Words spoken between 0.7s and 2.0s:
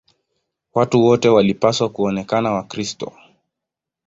Watu wote walipaswa